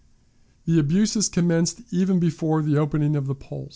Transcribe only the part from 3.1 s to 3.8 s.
of the polls.